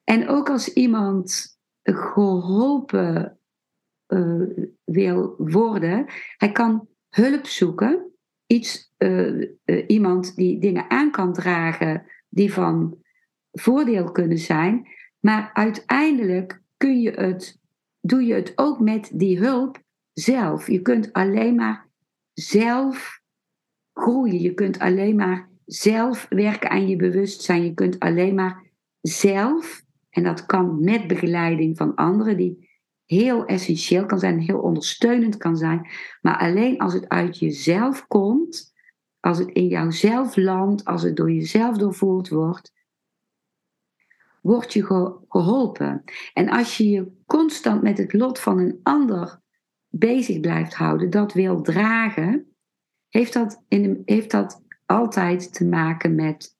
[0.04, 1.51] En ook als iemand
[1.82, 3.38] geholpen
[4.08, 8.12] uh, wil worden, hij kan hulp zoeken,
[8.46, 12.98] iets, uh, uh, iemand die dingen aan kan dragen die van
[13.52, 14.86] voordeel kunnen zijn,
[15.20, 17.60] maar uiteindelijk kun je het,
[18.00, 20.66] doe je het ook met die hulp zelf.
[20.66, 21.88] Je kunt alleen maar
[22.32, 23.20] zelf
[23.92, 24.40] groeien.
[24.40, 27.64] Je kunt alleen maar zelf werken aan je bewustzijn.
[27.64, 29.81] Je kunt alleen maar zelf,
[30.12, 32.70] en dat kan met begeleiding van anderen, die
[33.04, 35.88] heel essentieel kan zijn, heel ondersteunend kan zijn,
[36.20, 38.72] maar alleen als het uit jezelf komt,
[39.20, 42.72] als het in jouzelf landt, als het door jezelf doorvoerd wordt,
[44.42, 44.84] word je
[45.28, 46.04] geholpen.
[46.32, 49.40] En als je je constant met het lot van een ander
[49.88, 52.54] bezig blijft houden, dat wil dragen,
[53.08, 56.56] heeft dat, in, heeft dat altijd te maken met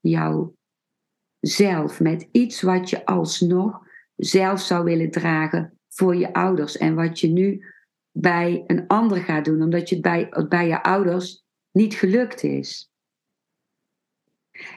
[1.42, 3.83] jouzelf, met iets wat je alsnog
[4.16, 7.64] zelf zou willen dragen voor je ouders en wat je nu
[8.11, 12.90] bij een ander gaat doen, omdat je het bij, bij je ouders niet gelukt is.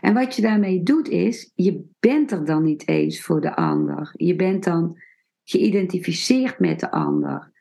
[0.01, 4.11] En wat je daarmee doet is, je bent er dan niet eens voor de ander.
[4.13, 4.97] Je bent dan
[5.43, 7.51] geïdentificeerd met de ander.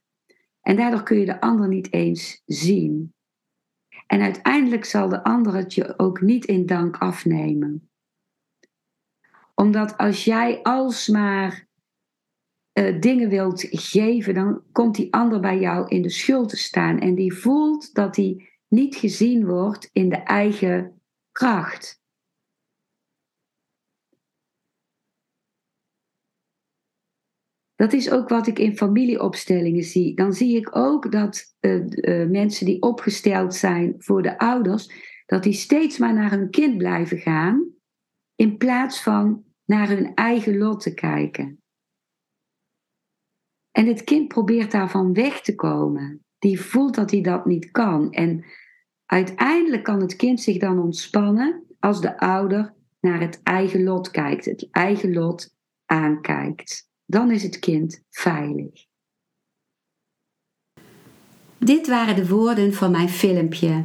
[0.60, 3.14] En daardoor kun je de ander niet eens zien.
[4.06, 7.88] En uiteindelijk zal de ander het je ook niet in dank afnemen.
[9.54, 11.68] Omdat als jij alsmaar
[12.78, 16.98] uh, dingen wilt geven, dan komt die ander bij jou in de schuld te staan.
[16.98, 21.00] En die voelt dat hij niet gezien wordt in de eigen
[21.32, 22.02] kracht.
[27.74, 30.14] Dat is ook wat ik in familieopstellingen zie.
[30.14, 34.90] Dan zie ik ook dat uh, uh, mensen die opgesteld zijn voor de ouders,
[35.26, 37.73] dat die steeds maar naar hun kind blijven gaan,
[38.34, 41.62] in plaats van naar hun eigen lot te kijken.
[43.70, 46.24] En het kind probeert daarvan weg te komen.
[46.38, 48.12] Die voelt dat hij dat niet kan.
[48.12, 48.44] En
[49.06, 54.44] uiteindelijk kan het kind zich dan ontspannen als de ouder naar het eigen lot kijkt,
[54.44, 58.86] het eigen lot aankijkt dan is het kind veilig.
[61.58, 63.84] Dit waren de woorden van mijn filmpje.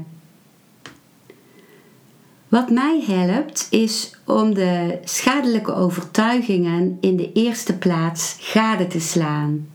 [2.50, 9.68] Wat mij helpt is om de schadelijke overtuigingen in de eerste plaats gade te slaan.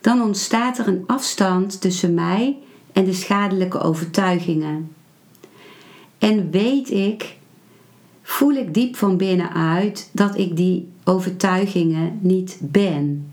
[0.00, 2.58] Dan ontstaat er een afstand tussen mij
[2.92, 4.92] en de schadelijke overtuigingen.
[6.18, 7.38] En weet ik
[8.22, 13.32] voel ik diep van binnenuit dat ik die overtuigingen niet ben.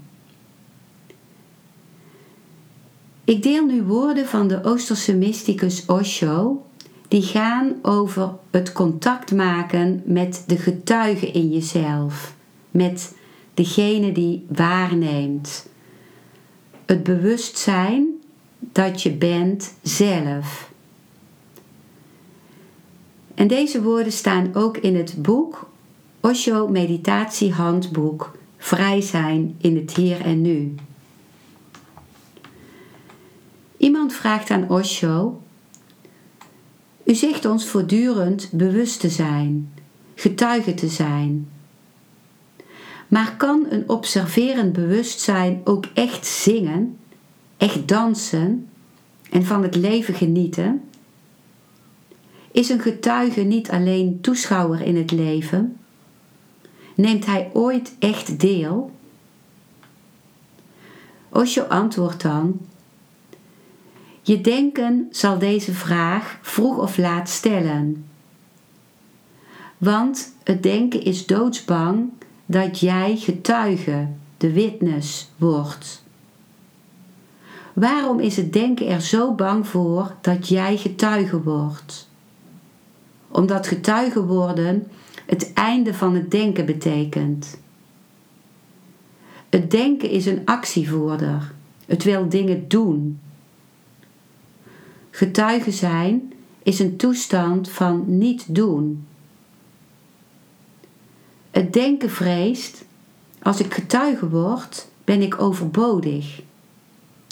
[3.23, 6.65] Ik deel nu woorden van de Oosterse mysticus Osho,
[7.11, 12.35] die gaan over het contact maken met de getuige in jezelf,
[12.69, 13.15] met
[13.53, 15.69] degene die waarneemt.
[16.85, 18.07] Het bewustzijn
[18.59, 20.71] dat je bent zelf.
[23.33, 25.69] En deze woorden staan ook in het boek
[26.19, 30.75] Osho Meditatiehandboek Vrij zijn in het hier en nu.
[33.77, 35.40] Iemand vraagt aan Osho:
[37.11, 39.73] U zegt ons voortdurend bewust te zijn,
[40.15, 41.49] getuige te zijn.
[43.07, 46.97] Maar kan een observerend bewustzijn ook echt zingen,
[47.57, 48.67] echt dansen
[49.29, 50.81] en van het leven genieten?
[52.51, 55.77] Is een getuige niet alleen toeschouwer in het leven?
[56.95, 58.91] Neemt hij ooit echt deel?
[61.29, 62.59] Osho antwoordt dan:
[64.31, 68.05] Je denken zal deze vraag vroeg of laat stellen.
[69.77, 72.09] Want het denken is doodsbang
[72.45, 74.07] dat jij getuige,
[74.37, 76.03] de witness, wordt.
[77.73, 82.09] Waarom is het denken er zo bang voor dat jij getuige wordt?
[83.27, 84.87] omdat getuige worden
[85.25, 87.59] het einde van het denken betekent.
[89.49, 91.51] Het denken is een actievoerder.
[91.85, 93.19] Het wil dingen doen.
[95.11, 96.33] Getuige zijn
[96.63, 99.07] is een toestand van niet doen.
[101.51, 102.85] Het denken vreest,
[103.41, 106.41] als ik getuige word, ben ik overbodig.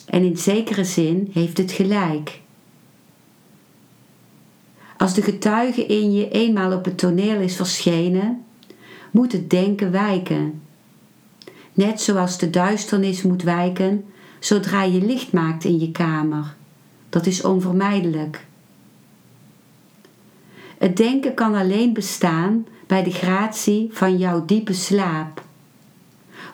[0.05, 2.41] En in zekere zin heeft het gelijk.
[4.97, 8.43] Als de getuige in je eenmaal op het toneel is verschenen,
[9.11, 10.61] moet het denken wijken.
[11.73, 14.05] Net zoals de duisternis moet wijken
[14.39, 16.57] zodra je licht maakt in je kamer.
[17.10, 18.45] Dat is onvermijdelijk.
[20.78, 25.43] Het denken kan alleen bestaan bij de gratie van jouw diepe slaap.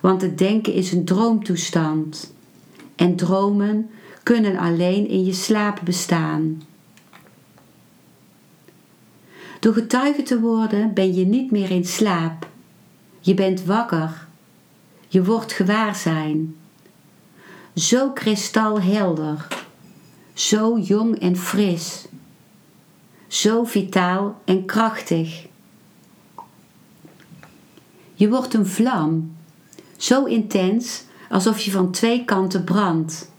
[0.01, 2.33] Want het denken is een droomtoestand.
[2.95, 3.89] En dromen
[4.23, 6.61] kunnen alleen in je slaap bestaan.
[9.59, 12.49] Door getuige te worden ben je niet meer in slaap.
[13.19, 14.27] Je bent wakker.
[15.07, 16.55] Je wordt gewaarzijn.
[17.73, 19.47] Zo kristalhelder.
[20.35, 22.05] Zo jong en fris.
[23.27, 25.45] Zo vitaal en krachtig.
[28.13, 29.35] Je wordt een vlam.
[29.97, 33.31] Zo intens alsof je van twee kanten brandt.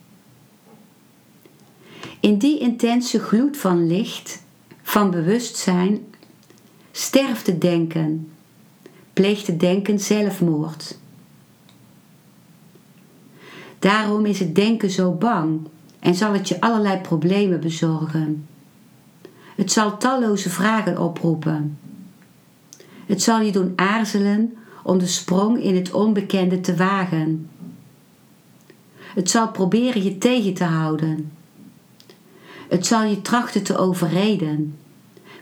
[2.21, 4.43] In die intense gloed van licht,
[4.83, 6.05] van bewustzijn,
[6.93, 8.33] sterft het denken,
[9.13, 10.99] pleegt het denken zelfmoord.
[13.79, 15.69] Daarom is het denken zo bang
[16.07, 18.47] en zal het je allerlei problemen bezorgen.
[19.55, 21.79] Het zal talloze vragen oproepen.
[23.07, 27.51] Het zal je doen aarzelen om de sprong in het onbekende te wagen.
[28.99, 31.33] Het zal proberen je tegen te houden.
[32.69, 34.79] Het zal je trachten te overreden.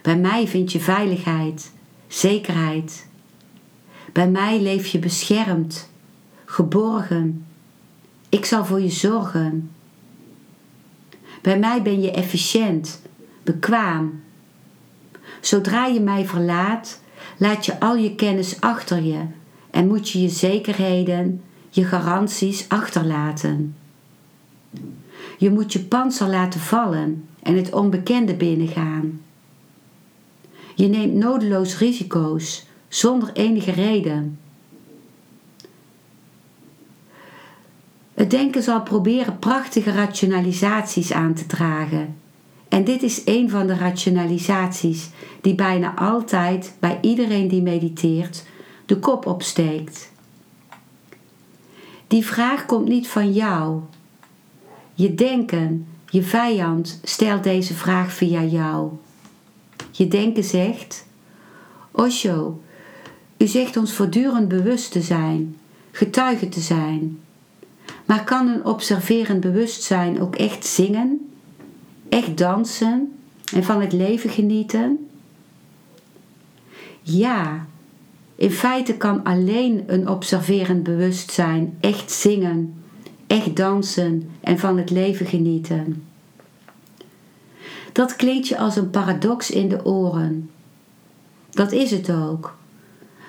[0.01, 1.71] Bij mij vind je veiligheid,
[2.07, 3.07] zekerheid.
[4.11, 5.89] Bij mij leef je beschermd,
[6.45, 7.45] geborgen.
[8.29, 9.69] Ik zal voor je zorgen.
[11.45, 13.01] Bij mij ben je efficiënt,
[13.43, 14.21] bekwaam.
[15.41, 17.01] Zodra je mij verlaat,
[17.37, 19.25] laat je al je kennis achter je
[19.71, 23.75] en moet je je zekerheden, je garanties achterlaten.
[25.37, 29.21] Je moet je panzer laten vallen en het onbekende binnengaan.
[30.75, 34.39] Je neemt nodeloos risico's zonder enige reden.
[38.15, 42.15] Het denken zal proberen prachtige rationalisaties aan te dragen.
[42.67, 45.09] En dit is een van de rationalisaties
[45.41, 48.45] die bijna altijd bij iedereen die mediteert
[48.85, 50.11] de kop opsteekt.
[52.07, 53.81] Die vraag komt niet van jou.
[54.93, 58.91] Je denken, je vijand, stelt deze vraag via jou.
[59.91, 61.05] Je denken zegt:
[61.91, 62.61] Osho,
[63.37, 65.57] u zegt ons voortdurend bewust te zijn,
[65.91, 67.19] getuige te zijn.
[68.05, 71.31] Maar kan een observerend bewustzijn ook echt zingen,
[72.09, 73.17] echt dansen
[73.53, 75.09] en van het leven genieten?
[77.01, 77.65] Ja,
[78.35, 82.83] in feite kan alleen een observerend bewustzijn echt zingen,
[83.27, 86.03] echt dansen en van het leven genieten.
[87.91, 90.49] Dat klinkt je als een paradox in de oren.
[91.49, 92.57] Dat is het ook.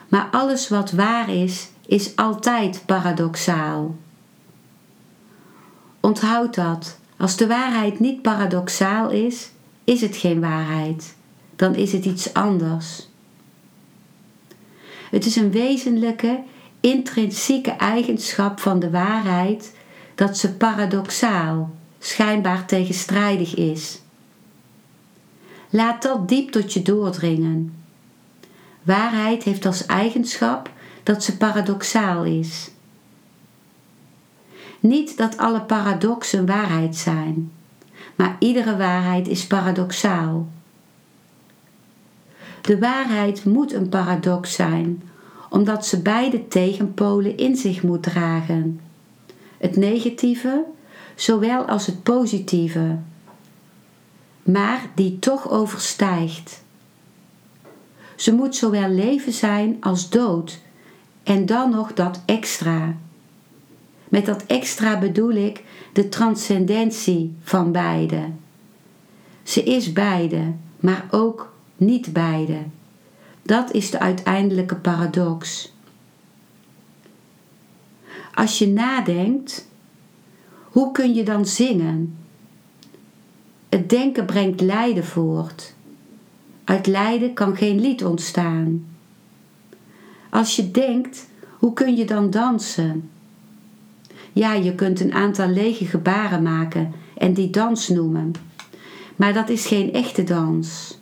[0.09, 3.95] Maar alles wat waar is, is altijd paradoxaal.
[6.07, 6.99] Onthoud dat.
[7.17, 9.51] Als de waarheid niet paradoxaal is,
[9.85, 11.15] is het geen waarheid.
[11.57, 13.09] Dan is het iets anders.
[15.11, 16.43] Het is een wezenlijke,
[16.81, 19.75] intrinsieke eigenschap van de waarheid
[20.15, 24.01] dat ze paradoxaal, schijnbaar tegenstrijdig is.
[25.71, 27.85] Laat dat diep tot je doordringen.
[28.83, 30.71] Waarheid heeft als eigenschap
[31.03, 32.71] dat ze paradoxaal is.
[34.87, 37.53] Niet dat alle paradoxen waarheid zijn,
[38.15, 40.49] maar iedere waarheid is paradoxaal.
[42.61, 45.03] De waarheid moet een paradox zijn,
[45.51, 48.81] omdat ze beide tegenpolen in zich moet dragen.
[49.59, 50.65] Het negatieve,
[51.15, 52.99] zowel als het positieve,
[54.43, 56.63] maar die toch overstijgt.
[58.17, 60.59] Ze moet zowel leven zijn als dood,
[61.23, 62.97] en dan nog dat extra.
[64.09, 68.31] Met dat extra bedoel ik de transcendentie van beide.
[69.43, 72.59] Ze is beide, maar ook niet beide.
[73.43, 75.73] Dat is de uiteindelijke paradox.
[78.35, 79.69] Als je nadenkt,
[80.63, 82.17] hoe kun je dan zingen?
[83.69, 85.75] Het denken brengt lijden voort.
[86.65, 88.87] Uit lijden kan geen lied ontstaan.
[90.31, 91.29] Als je denkt,
[91.59, 93.11] hoe kun je dan dansen?
[94.37, 98.33] Ja, je kunt een aantal lege gebaren maken en die dans noemen.
[99.17, 100.99] Maar dat is geen echte dans.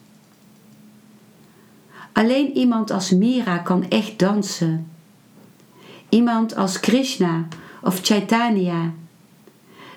[2.13, 4.91] Alleen iemand als Mira kan echt dansen.
[6.09, 7.47] Iemand als Krishna
[7.83, 8.93] of Chaitanya.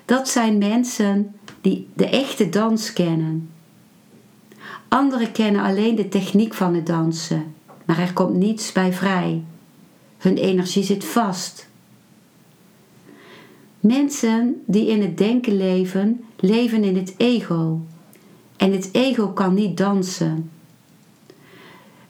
[0.06, 3.50] Dat zijn mensen die de echte dans kennen.
[4.88, 9.44] Anderen kennen alleen de techniek van het dansen, maar er komt niets bij vrij.
[10.18, 11.68] Hun energie zit vast.
[13.88, 17.82] Mensen die in het denken leven, leven in het ego.
[18.58, 20.52] En het ego kan niet dansen.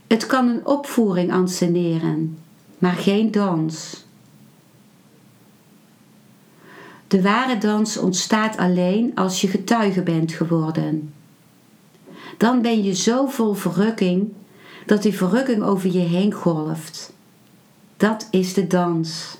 [0.08, 2.38] Het kan een opvoering anseneren,
[2.78, 4.06] maar geen dans.
[7.08, 11.14] De ware dans ontstaat alleen als je getuige bent geworden.
[12.38, 14.34] Dan ben je zo vol verrukking
[14.86, 17.14] dat die verrukking over je heen golft.
[17.98, 19.38] Dat is de dans.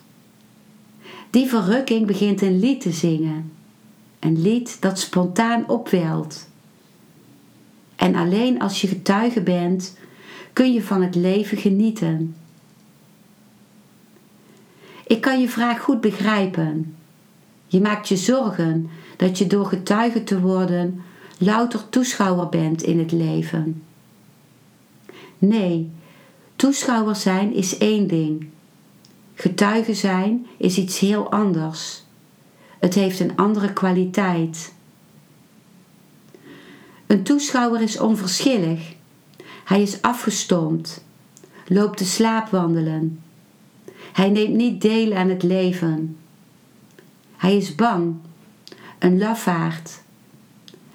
[1.38, 3.52] Die verrukking begint een lied te zingen.
[4.20, 6.48] Een lied dat spontaan opwelt.
[7.96, 9.98] En alleen als je getuige bent,
[10.54, 12.36] kun je van het leven genieten.
[15.08, 16.96] Ik kan je vraag goed begrijpen.
[17.68, 21.04] Je maakt je zorgen dat je door getuige te worden
[21.38, 23.84] louter toeschouwer bent in het leven.
[25.38, 25.92] Nee,
[26.56, 28.50] toeschouwer zijn is één ding.
[29.40, 32.04] Getuige zijn is iets heel anders.
[32.80, 34.74] Het heeft een andere kwaliteit.
[37.08, 38.94] Een toeschouwer is onverschillig.
[39.64, 41.04] Hij is afgestompt,
[41.68, 43.22] loopt te slaapwandelen.
[44.14, 46.18] Hij neemt niet deel aan het leven.
[47.36, 48.16] Hij is bang,
[49.00, 50.02] een lafaard.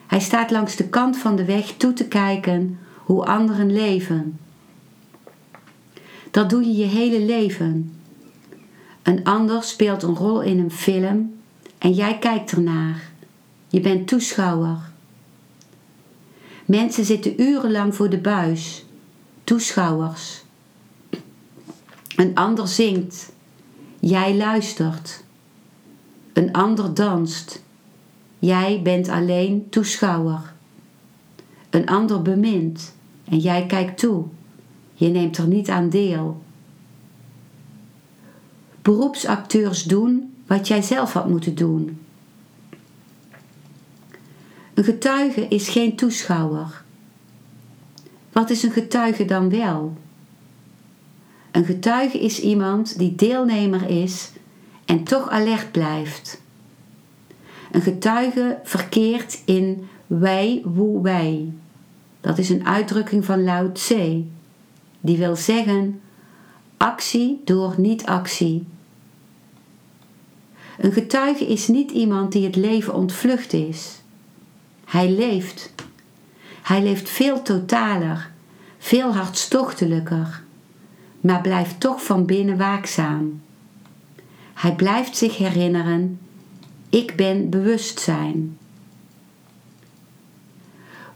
[0.07, 4.39] Hij staat langs de kant van de weg toe te kijken hoe anderen leven.
[6.31, 8.02] Dat doe je je hele leven.
[9.03, 11.41] Een ander speelt een rol in een film
[11.79, 13.11] en jij kijkt ernaar.
[13.69, 14.79] Je bent toeschouwer.
[16.65, 18.85] Mensen zitten urenlang voor de buis,
[19.45, 20.43] toeschouwers.
[22.17, 23.33] Een ander zingt,
[24.01, 25.25] jij luistert.
[26.33, 27.63] Een ander danst,
[28.39, 30.53] jij bent alleen toeschouwer.
[31.71, 32.95] Een ander bemint
[33.25, 34.25] en jij kijkt toe,
[34.95, 36.43] je neemt er niet aan deel.
[38.83, 42.01] Beroepsacteurs doen wat jij zelf had moeten doen.
[44.75, 46.85] Een getuige is geen toeschouwer.
[48.33, 49.97] Wat is een getuige dan wel?
[51.51, 54.31] Een getuige is iemand die deelnemer is
[54.85, 56.41] en toch alert blijft.
[57.73, 61.53] Een getuige verkeert in wij, woe, wij.
[62.21, 64.25] Dat is een uitdrukking van Lao Tse.
[65.01, 66.01] Die wil zeggen
[66.83, 68.67] actie door niet-actie.
[70.79, 74.01] Een getuige is niet iemand die het leven ontvlucht is.
[74.85, 75.73] Hij leeft.
[76.63, 78.31] Hij leeft veel totaler,
[78.79, 80.43] veel hartstochtelijker,
[81.21, 83.43] maar blijft toch van binnen waakzaam.
[84.55, 86.21] Hij blijft zich herinneren:
[86.89, 88.59] ik ben bewustzijn.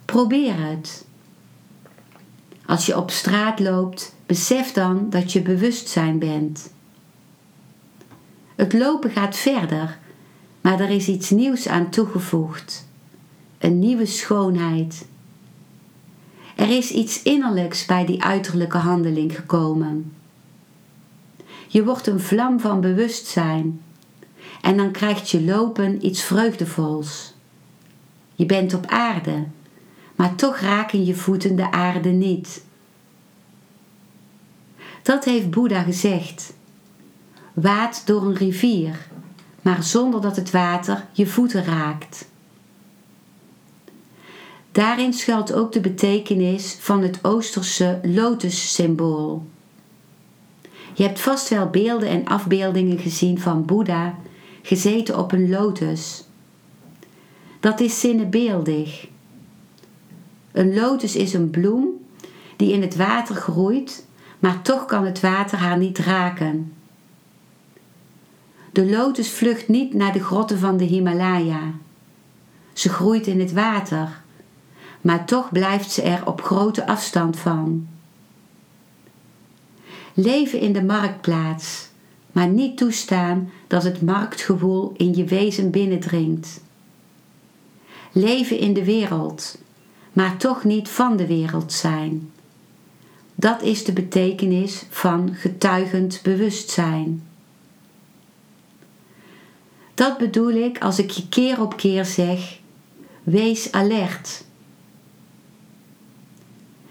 [0.04, 1.04] Probeer het.
[2.66, 6.72] Als je op straat loopt, besef dan dat je bewustzijn bent.
[8.54, 9.98] Het lopen gaat verder,
[10.60, 12.86] maar er is iets nieuws aan toegevoegd
[13.58, 15.06] een nieuwe schoonheid.
[16.56, 20.12] Er is iets innerlijks bij die uiterlijke handeling gekomen.
[21.68, 23.80] Je wordt een vlam van bewustzijn
[24.60, 27.34] en dan krijgt je lopen iets vreugdevols.
[28.34, 29.44] Je bent op aarde,
[30.14, 32.64] maar toch raken je voeten de aarde niet.
[35.06, 36.54] Dat heeft Boeddha gezegd.
[37.52, 39.08] Waad door een rivier,
[39.62, 42.28] maar zonder dat het water je voeten raakt.
[44.72, 49.46] Daarin schuilt ook de betekenis van het Oosterse lotussymbool.
[50.94, 54.14] Je hebt vast wel beelden en afbeeldingen gezien van Boeddha
[54.62, 56.24] gezeten op een lotus.
[57.60, 59.08] Dat is zinnebeeldig.
[60.52, 61.86] Een lotus is een bloem
[62.56, 64.04] die in het water groeit,
[64.38, 66.72] maar toch kan het water haar niet raken.
[68.72, 71.72] De lotus vlucht niet naar de grotten van de Himalaya.
[72.72, 74.24] Ze groeit in het water
[75.06, 77.88] maar toch blijft ze er op grote afstand van.
[80.14, 81.88] Leven in de marktplaats,
[82.32, 86.60] maar niet toestaan dat het marktgevoel in je wezen binnendringt.
[88.12, 89.58] Leven in de wereld,
[90.12, 92.30] maar toch niet van de wereld zijn.
[93.38, 97.22] Dat is de betekenis van getuigend bewustzijn.
[99.94, 102.58] Dat bedoel ik als ik je keer op keer zeg:
[103.22, 104.44] wees alert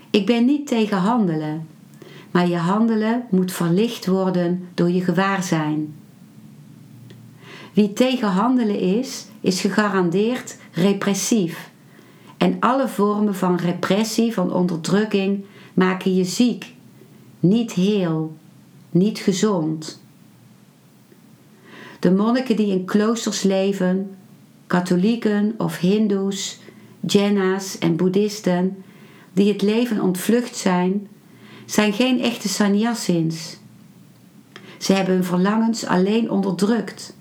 [0.10, 1.68] Ik ben niet tegen handelen,
[2.32, 5.96] maar je handelen moet verlicht worden door je gewaarzijn.
[7.74, 11.70] Wie tegen handelen is, is gegarandeerd repressief.
[12.38, 16.73] En alle vormen van repressie, van onderdrukking, maken je ziek,
[17.39, 18.36] niet heel,
[18.89, 19.99] niet gezond.
[21.99, 24.15] De monniken die in kloosters leven,
[24.67, 26.59] katholieken of hindoes,
[26.99, 28.84] jenna's en boeddhisten,
[29.34, 31.07] die het leven ontvlucht zijn,
[31.65, 33.57] zijn geen echte sannyasins.
[34.78, 37.15] Ze hebben hun verlangens alleen onderdrukt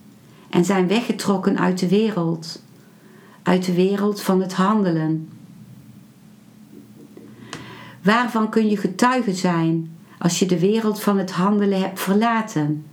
[0.51, 2.63] en zijn weggetrokken uit de wereld,
[3.43, 5.29] uit de wereld van het handelen.
[8.05, 12.85] Waarvan kun je getuige zijn als je de wereld van het handelen hebt verlaten?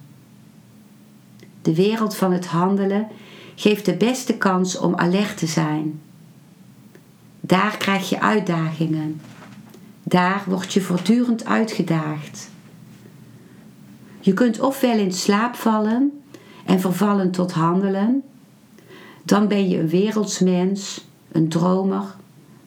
[1.62, 3.08] De wereld van het handelen
[3.56, 6.02] geeft de beste kans om alert te zijn.
[7.40, 9.22] Daar krijg je uitdagingen.
[10.04, 12.50] Daar word je voortdurend uitgedaagd.
[14.20, 16.22] Je kunt ofwel in slaap vallen
[16.66, 18.24] en vervallen tot handelen,
[19.24, 22.16] dan ben je een wereldsmens, een dromer,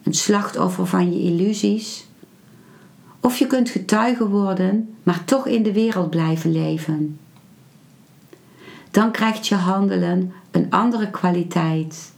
[0.03, 2.04] een slachtoffer van je illusies.
[3.25, 7.19] Of je kunt getuige worden, maar toch in de wereld blijven leven.
[8.91, 12.13] Dan krijgt je handelen een andere kwaliteit.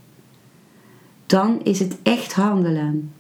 [1.26, 3.14] Dan is het echt handelen.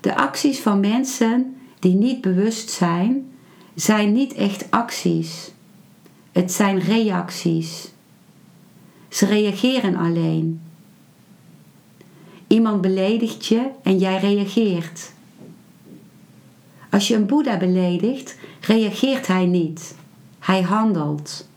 [0.00, 3.32] De acties van mensen die niet bewust zijn,
[3.74, 5.52] zijn niet echt acties.
[6.32, 7.92] Het zijn reacties.
[9.08, 10.60] Ze reageren alleen.
[12.52, 15.12] Iemand beledigt je en jij reageert.
[16.90, 19.94] Als je een Boeddha beledigt, reageert hij niet.
[20.38, 21.48] Hij handelt.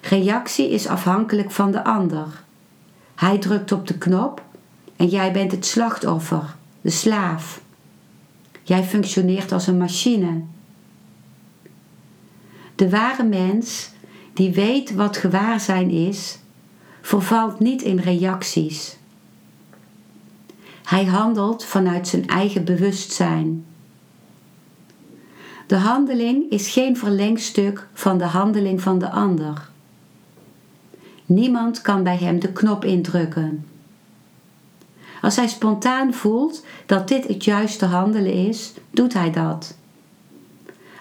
[0.00, 2.44] Reactie is afhankelijk van de ander.
[3.14, 4.42] Hij drukt op de knop
[4.96, 7.60] en jij bent het slachtoffer, de slaaf.
[8.62, 10.42] Jij functioneert als een machine.
[12.74, 13.90] De ware mens,
[14.32, 16.38] die weet wat gewaarzijn is,
[17.00, 18.98] vervalt niet in reacties.
[20.90, 23.64] Hij handelt vanuit zijn eigen bewustzijn.
[25.66, 29.68] De handeling is geen verlengstuk van de handeling van de ander.
[31.26, 33.66] Niemand kan bij hem de knop indrukken.
[35.20, 39.76] Als hij spontaan voelt dat dit het juiste handelen is, doet hij dat.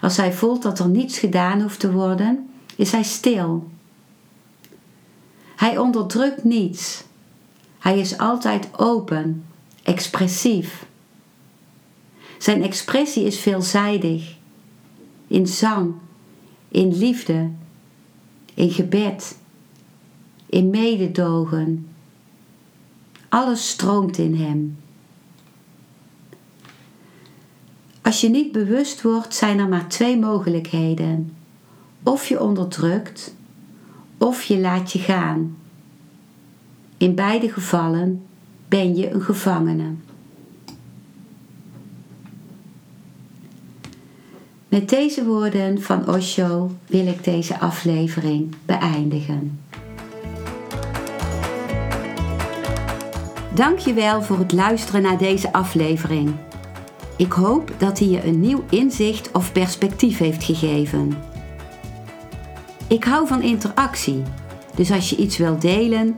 [0.02, 3.68] Als hij voelt dat er niets gedaan hoeft te worden, is hij stil.
[5.56, 7.04] Hij onderdrukt niets.
[7.80, 9.44] Hij is altijd open,
[9.84, 10.88] expressief.
[12.38, 14.36] Zijn expressie is veelzijdig.
[15.28, 15.94] In zang,
[16.68, 17.50] in liefde,
[18.54, 19.38] in gebed,
[20.46, 21.88] in mededogen.
[23.30, 24.78] Alles stroomt in hem.
[28.02, 31.36] Als je niet bewust wordt, zijn er maar twee mogelijkheden.
[32.04, 33.36] Of je onderdrukt,
[34.18, 35.58] of je laat je gaan.
[36.98, 38.29] In beide gevallen
[38.70, 39.94] ben je een gevangene.
[44.68, 49.60] Met deze woorden van Osho wil ik deze aflevering beëindigen.
[53.54, 56.32] Dankjewel voor het luisteren naar deze aflevering.
[57.18, 61.18] Ik hoop dat hij je een nieuw inzicht of perspectief heeft gegeven.
[62.88, 64.24] Ik hou van interactie,
[64.76, 66.18] dus als je iets wilt delen,